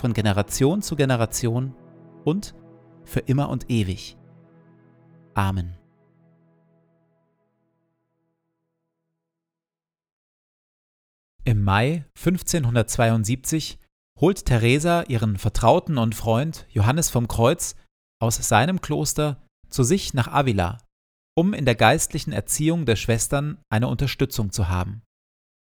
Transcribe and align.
von 0.00 0.14
Generation 0.14 0.80
zu 0.82 0.96
Generation 0.96 1.74
und 2.24 2.54
für 3.04 3.20
immer 3.20 3.50
und 3.50 3.70
ewig. 3.70 4.16
Amen. 5.34 5.76
Im 11.44 11.62
Mai 11.62 12.04
1572 12.16 13.78
holt 14.18 14.44
Teresa 14.44 15.02
ihren 15.02 15.36
Vertrauten 15.36 15.98
und 15.98 16.14
Freund 16.14 16.66
Johannes 16.70 17.10
vom 17.10 17.28
Kreuz 17.28 17.76
aus 18.20 18.36
seinem 18.36 18.80
Kloster 18.80 19.42
zu 19.68 19.82
sich 19.82 20.14
nach 20.14 20.28
Avila, 20.28 20.78
um 21.34 21.54
in 21.54 21.64
der 21.64 21.74
geistlichen 21.74 22.32
Erziehung 22.32 22.86
der 22.86 22.96
Schwestern 22.96 23.58
eine 23.70 23.88
Unterstützung 23.88 24.52
zu 24.52 24.68
haben. 24.68 25.02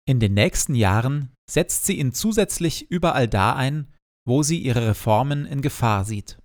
In 0.08 0.20
den 0.20 0.34
nächsten 0.34 0.76
Jahren 0.76 1.32
setzt 1.50 1.86
sie 1.86 1.98
ihn 2.00 2.14
zusätzlich 2.14 2.90
überall 2.90 3.28
da 3.28 3.56
ein, 3.56 3.91
wo 4.26 4.44
sie 4.44 4.60
ihre 4.60 4.88
Reformen 4.88 5.46
in 5.46 5.62
Gefahr 5.62 6.06
sieht. 6.06 6.42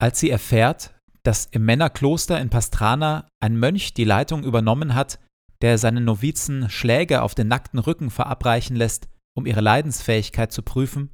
Als 0.00 0.20
sie 0.20 0.30
erfährt, 0.30 0.94
dass 1.22 1.46
im 1.46 1.64
Männerkloster 1.64 2.40
in 2.40 2.50
Pastrana 2.50 3.28
ein 3.40 3.56
Mönch 3.56 3.94
die 3.94 4.04
Leitung 4.04 4.44
übernommen 4.44 4.94
hat, 4.94 5.18
der 5.62 5.78
seinen 5.78 6.04
Novizen 6.04 6.68
Schläge 6.68 7.22
auf 7.22 7.34
den 7.34 7.48
nackten 7.48 7.78
Rücken 7.78 8.10
verabreichen 8.10 8.76
lässt, 8.76 9.08
um 9.36 9.46
ihre 9.46 9.62
Leidensfähigkeit 9.62 10.52
zu 10.52 10.62
prüfen, 10.62 11.10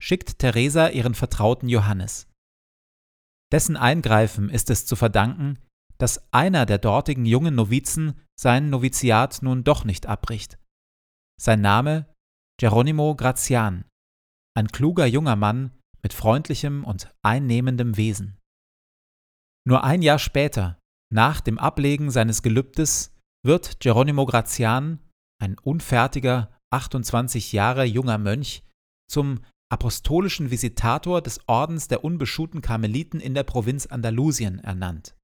schickt 0.00 0.38
Theresa 0.38 0.88
ihren 0.88 1.14
Vertrauten 1.14 1.68
Johannes. 1.68 2.28
Dessen 3.52 3.76
Eingreifen 3.76 4.48
ist 4.48 4.70
es 4.70 4.86
zu 4.86 4.96
verdanken, 4.96 5.58
dass 5.98 6.32
einer 6.32 6.64
der 6.66 6.78
dortigen 6.78 7.26
jungen 7.26 7.54
Novizen 7.54 8.18
sein 8.38 8.70
Noviziat 8.70 9.42
nun 9.42 9.64
doch 9.64 9.84
nicht 9.84 10.06
abbricht. 10.06 10.58
Sein 11.38 11.60
Name 11.60 12.06
Geronimo 12.58 13.14
Grazian, 13.16 13.84
ein 14.56 14.68
kluger 14.68 15.06
junger 15.06 15.36
Mann 15.36 15.72
mit 16.02 16.12
freundlichem 16.12 16.84
und 16.84 17.10
einnehmendem 17.22 17.96
Wesen. 17.96 18.38
Nur 19.66 19.84
ein 19.84 20.02
Jahr 20.02 20.18
später, 20.18 20.78
nach 21.12 21.40
dem 21.40 21.58
Ablegen 21.58 22.10
seines 22.10 22.42
Gelübdes, 22.42 23.14
wird 23.44 23.80
Geronimo 23.80 24.26
Grazian, 24.26 25.00
ein 25.40 25.58
unfertiger, 25.58 26.56
28 26.72 27.52
Jahre 27.52 27.84
junger 27.84 28.18
Mönch, 28.18 28.62
zum 29.10 29.40
apostolischen 29.70 30.50
Visitator 30.50 31.22
des 31.22 31.40
Ordens 31.46 31.88
der 31.88 32.04
unbeschuhten 32.04 32.60
Karmeliten 32.60 33.20
in 33.20 33.34
der 33.34 33.44
Provinz 33.44 33.86
Andalusien 33.86 34.58
ernannt. 34.58 35.16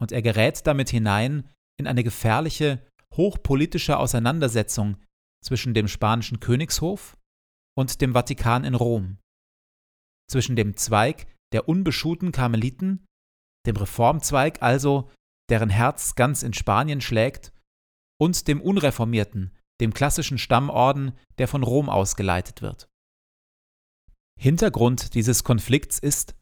Und 0.00 0.12
er 0.12 0.22
gerät 0.22 0.66
damit 0.66 0.90
hinein 0.90 1.48
in 1.78 1.86
eine 1.86 2.04
gefährliche, 2.04 2.86
hochpolitische 3.14 3.96
Auseinandersetzung 3.96 4.96
zwischen 5.44 5.74
dem 5.74 5.88
spanischen 5.88 6.40
Königshof 6.40 7.16
und 7.78 8.00
dem 8.00 8.12
Vatikan 8.12 8.64
in 8.64 8.74
Rom. 8.74 9.18
Zwischen 10.28 10.56
dem 10.56 10.76
Zweig 10.76 11.28
der 11.52 11.68
unbeschuhten 11.68 12.32
Karmeliten, 12.32 13.06
dem 13.66 13.76
Reformzweig 13.76 14.60
also, 14.62 15.08
deren 15.48 15.70
Herz 15.70 16.16
ganz 16.16 16.42
in 16.42 16.52
Spanien 16.52 17.00
schlägt, 17.00 17.52
und 18.20 18.48
dem 18.48 18.60
unreformierten, 18.60 19.56
dem 19.80 19.94
klassischen 19.94 20.38
Stammorden, 20.38 21.16
der 21.38 21.46
von 21.46 21.62
Rom 21.62 21.88
ausgeleitet 21.88 22.62
wird. 22.62 22.88
Hintergrund 24.40 25.14
dieses 25.14 25.44
Konflikts 25.44 26.00
ist, 26.00 26.34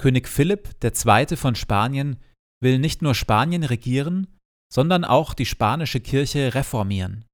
König 0.00 0.26
Philipp 0.26 0.70
II. 0.82 1.36
von 1.36 1.54
Spanien 1.54 2.20
will 2.60 2.80
nicht 2.80 3.00
nur 3.00 3.14
Spanien 3.14 3.62
regieren, 3.62 4.26
sondern 4.72 5.04
auch 5.04 5.34
die 5.34 5.46
spanische 5.46 6.00
Kirche 6.00 6.52
reformieren. 6.56 7.24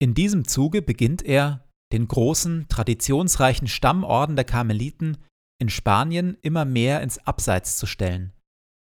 In 0.00 0.14
diesem 0.14 0.46
Zuge 0.46 0.80
beginnt 0.80 1.22
er, 1.22 1.66
den 1.92 2.06
großen, 2.08 2.66
traditionsreichen 2.68 3.68
Stammorden 3.68 4.36
der 4.36 4.44
Karmeliten 4.44 5.18
in 5.60 5.68
Spanien 5.68 6.38
immer 6.42 6.64
mehr 6.64 7.02
ins 7.02 7.18
Abseits 7.26 7.76
zu 7.76 7.86
stellen 7.86 8.32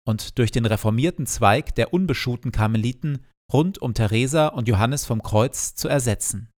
und 0.08 0.38
durch 0.38 0.50
den 0.50 0.64
reformierten 0.64 1.26
Zweig 1.26 1.74
der 1.74 1.92
unbeschuhten 1.92 2.50
Karmeliten 2.50 3.26
rund 3.52 3.78
um 3.78 3.94
Teresa 3.94 4.48
und 4.48 4.66
Johannes 4.66 5.04
vom 5.04 5.22
Kreuz 5.22 5.74
zu 5.74 5.88
ersetzen. 5.88 6.50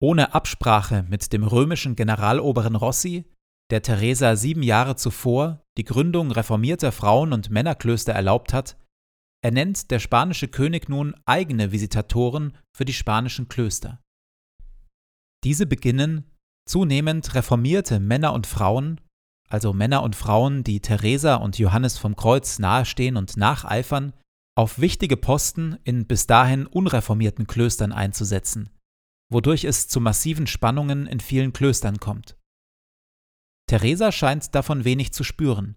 Ohne 0.00 0.34
Absprache 0.34 1.04
mit 1.08 1.32
dem 1.32 1.44
römischen 1.44 1.94
Generaloberen 1.94 2.76
Rossi, 2.76 3.30
der 3.70 3.82
Teresa 3.82 4.36
sieben 4.36 4.62
Jahre 4.62 4.96
zuvor 4.96 5.62
die 5.78 5.84
Gründung 5.84 6.30
reformierter 6.32 6.92
Frauen- 6.92 7.32
und 7.32 7.50
Männerklöster 7.50 8.12
erlaubt 8.12 8.52
hat, 8.52 8.76
ernennt 9.44 9.90
der 9.90 9.98
spanische 9.98 10.48
König 10.48 10.88
nun 10.88 11.14
eigene 11.24 11.72
Visitatoren 11.72 12.56
für 12.76 12.84
die 12.84 12.92
spanischen 12.92 13.48
Klöster. 13.48 14.01
Diese 15.44 15.66
beginnen, 15.66 16.30
zunehmend 16.68 17.34
reformierte 17.34 17.98
Männer 18.00 18.32
und 18.32 18.46
Frauen, 18.46 19.00
also 19.48 19.72
Männer 19.72 20.02
und 20.02 20.16
Frauen, 20.16 20.64
die 20.64 20.80
Teresa 20.80 21.36
und 21.36 21.58
Johannes 21.58 21.98
vom 21.98 22.16
Kreuz 22.16 22.58
nahestehen 22.58 23.16
und 23.16 23.36
nacheifern, 23.36 24.14
auf 24.56 24.78
wichtige 24.78 25.16
Posten 25.16 25.78
in 25.84 26.06
bis 26.06 26.26
dahin 26.26 26.66
unreformierten 26.66 27.46
Klöstern 27.46 27.92
einzusetzen, 27.92 28.70
wodurch 29.30 29.64
es 29.64 29.88
zu 29.88 30.00
massiven 30.00 30.46
Spannungen 30.46 31.06
in 31.06 31.20
vielen 31.20 31.52
Klöstern 31.52 31.98
kommt. 31.98 32.36
Teresa 33.66 34.12
scheint 34.12 34.54
davon 34.54 34.84
wenig 34.84 35.12
zu 35.12 35.24
spüren. 35.24 35.76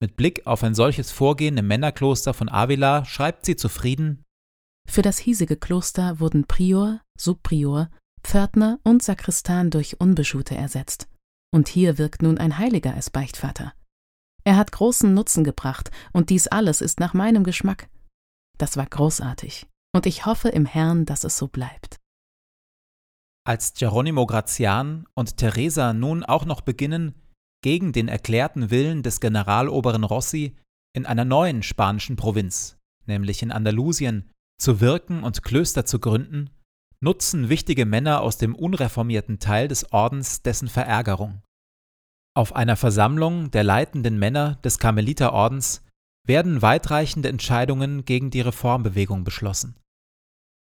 Mit 0.00 0.16
Blick 0.16 0.46
auf 0.46 0.62
ein 0.62 0.74
solches 0.74 1.10
Vorgehen 1.10 1.56
im 1.56 1.66
Männerkloster 1.66 2.34
von 2.34 2.48
Avila 2.48 3.04
schreibt 3.04 3.46
sie 3.46 3.56
zufrieden 3.56 4.24
Für 4.88 5.02
das 5.02 5.18
hiesige 5.18 5.56
Kloster 5.56 6.20
wurden 6.20 6.46
Prior, 6.46 7.00
Subprior, 7.18 7.90
Pförtner 8.26 8.80
und 8.82 9.04
Sakristan 9.04 9.70
durch 9.70 10.00
Unbeschuhte 10.00 10.56
ersetzt. 10.56 11.06
Und 11.54 11.68
hier 11.68 11.96
wirkt 11.96 12.22
nun 12.22 12.38
ein 12.38 12.58
Heiliger 12.58 12.92
als 12.92 13.08
Beichtvater. 13.08 13.72
Er 14.42 14.56
hat 14.56 14.72
großen 14.72 15.14
Nutzen 15.14 15.44
gebracht, 15.44 15.92
und 16.12 16.28
dies 16.28 16.48
alles 16.48 16.80
ist 16.80 16.98
nach 16.98 17.14
meinem 17.14 17.44
Geschmack. 17.44 17.88
Das 18.58 18.76
war 18.76 18.86
großartig, 18.86 19.68
und 19.94 20.06
ich 20.06 20.26
hoffe 20.26 20.48
im 20.48 20.66
Herrn, 20.66 21.06
dass 21.06 21.22
es 21.22 21.38
so 21.38 21.46
bleibt. 21.46 21.98
Als 23.46 23.74
Geronimo 23.74 24.26
Grazian 24.26 25.06
und 25.14 25.36
Teresa 25.36 25.92
nun 25.92 26.24
auch 26.24 26.46
noch 26.46 26.62
beginnen, 26.62 27.14
gegen 27.62 27.92
den 27.92 28.08
erklärten 28.08 28.70
Willen 28.70 29.04
des 29.04 29.20
Generaloberen 29.20 30.02
Rossi 30.02 30.56
in 30.96 31.06
einer 31.06 31.24
neuen 31.24 31.62
spanischen 31.62 32.16
Provinz, 32.16 32.76
nämlich 33.06 33.42
in 33.42 33.52
Andalusien, 33.52 34.32
zu 34.60 34.80
wirken 34.80 35.22
und 35.22 35.44
Klöster 35.44 35.86
zu 35.86 36.00
gründen, 36.00 36.50
nutzen 37.00 37.48
wichtige 37.48 37.86
Männer 37.86 38.20
aus 38.22 38.38
dem 38.38 38.54
unreformierten 38.54 39.38
Teil 39.38 39.68
des 39.68 39.92
Ordens 39.92 40.42
dessen 40.42 40.68
Verärgerung. 40.68 41.42
Auf 42.34 42.54
einer 42.54 42.76
Versammlung 42.76 43.50
der 43.50 43.64
leitenden 43.64 44.18
Männer 44.18 44.56
des 44.56 44.78
Karmeliterordens 44.78 45.82
werden 46.26 46.60
weitreichende 46.60 47.28
Entscheidungen 47.28 48.04
gegen 48.04 48.30
die 48.30 48.40
Reformbewegung 48.40 49.24
beschlossen. 49.24 49.76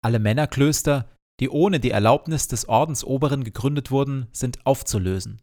Alle 0.03 0.19
Männerklöster 0.19 1.09
die 1.41 1.49
ohne 1.49 1.81
die 1.81 1.91
Erlaubnis 1.91 2.49
des 2.49 2.69
Ordensoberen 2.69 3.45
gegründet 3.45 3.91
wurden, 3.91 4.29
sind 4.31 4.65
aufzulösen. 4.67 5.41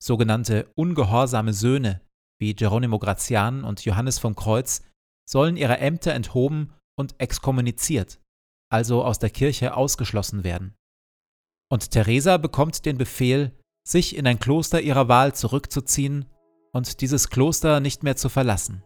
Sogenannte 0.00 0.70
ungehorsame 0.76 1.54
Söhne, 1.54 2.02
wie 2.38 2.54
Geronimo 2.54 2.98
Grazian 2.98 3.64
und 3.64 3.84
Johannes 3.86 4.18
vom 4.18 4.36
Kreuz, 4.36 4.82
sollen 5.26 5.56
ihre 5.56 5.78
Ämter 5.78 6.12
enthoben 6.12 6.74
und 6.98 7.18
exkommuniziert, 7.18 8.20
also 8.74 9.04
aus 9.04 9.20
der 9.20 9.30
Kirche 9.30 9.76
ausgeschlossen 9.76 10.42
werden. 10.42 10.74
Und 11.70 11.92
Teresa 11.92 12.38
bekommt 12.38 12.84
den 12.84 12.98
Befehl, 12.98 13.52
sich 13.86 14.16
in 14.16 14.26
ein 14.26 14.40
Kloster 14.40 14.80
ihrer 14.80 15.06
Wahl 15.06 15.32
zurückzuziehen 15.32 16.24
und 16.72 17.00
dieses 17.00 17.30
Kloster 17.30 17.78
nicht 17.78 18.02
mehr 18.02 18.16
zu 18.16 18.28
verlassen. 18.28 18.82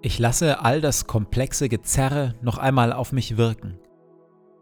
Ich 0.00 0.20
lasse 0.20 0.60
all 0.60 0.80
das 0.80 1.08
komplexe 1.08 1.68
Gezerre 1.68 2.36
noch 2.40 2.58
einmal 2.58 2.92
auf 2.92 3.10
mich 3.10 3.36
wirken. 3.36 3.80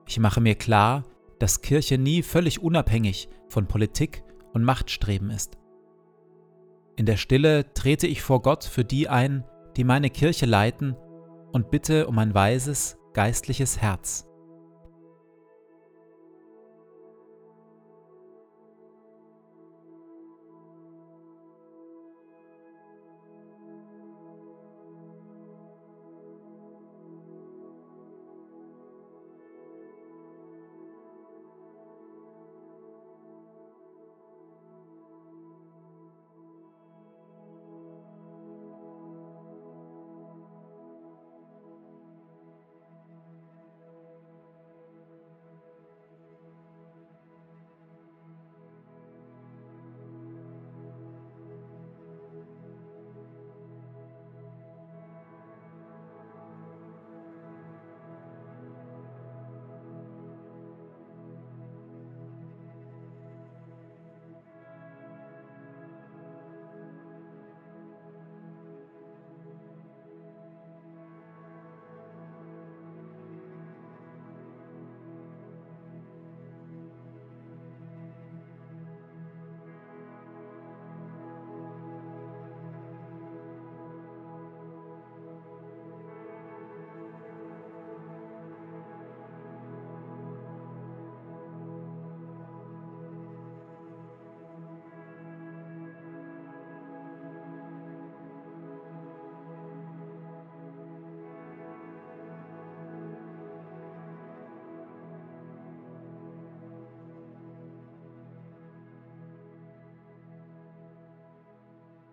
Ich 0.07 0.19
mache 0.19 0.41
mir 0.41 0.55
klar, 0.55 1.05
dass 1.45 1.61
Kirche 1.61 1.99
nie 1.99 2.23
völlig 2.23 2.63
unabhängig 2.63 3.29
von 3.51 3.67
Politik 3.67 4.25
und 4.55 4.65
Machtstreben 4.65 5.29
ist. 5.29 5.59
In 6.97 7.05
der 7.05 7.19
Stille 7.19 7.75
trete 7.75 8.07
ich 8.07 8.23
vor 8.23 8.41
Gott 8.41 8.65
für 8.65 8.83
die 8.83 9.11
ein, 9.11 9.45
die 9.77 9.85
meine 9.85 10.09
Kirche 10.09 10.47
leiten, 10.47 10.97
und 11.53 11.71
bitte 11.71 12.07
um 12.07 12.19
ein 12.19 12.33
weises, 12.33 12.97
geistliches 13.13 13.79
Herz. 13.83 14.27